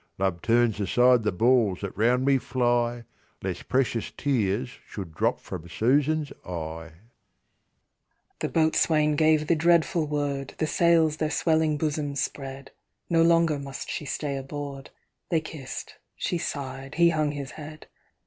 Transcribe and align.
Love 0.17 0.41
turns 0.41 0.79
aside 0.79 1.21
the 1.21 1.31
balls 1.31 1.81
that 1.81 1.95
round 1.95 2.25
me 2.25 2.39
fly, 2.39 3.03
Lest 3.43 3.69
precious 3.69 4.09
tears 4.17 4.67
should 4.87 5.13
drop 5.13 5.39
from 5.39 5.69
Susan's 5.69 6.33
eye:The 6.43 8.49
boatswain 8.49 9.15
gave 9.15 9.45
the 9.45 9.53
dreadful 9.55 10.07
word, 10.07 10.55
The 10.57 10.65
sails 10.65 11.17
their 11.17 11.29
swelling 11.29 11.77
bosom 11.77 12.15
spread, 12.15 12.71
No 13.11 13.21
longer 13.21 13.59
must 13.59 13.91
she 13.91 14.05
stay 14.05 14.37
aboard; 14.37 14.89
They 15.29 15.39
kiss'd, 15.39 15.93
she 16.15 16.39
sigh'd, 16.39 16.95
he 16.95 17.09
hung 17.11 17.33
his 17.33 17.51
head. 17.51 17.85